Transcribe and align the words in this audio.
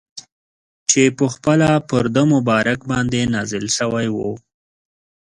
چي 0.89 1.01
پخپله 1.19 1.71
پر 1.89 2.05
ده 2.15 2.23
مبارک 2.33 2.79
باندي 2.89 3.21
نازل 3.33 3.65
سوی 3.77 4.07
وو. 4.15 4.29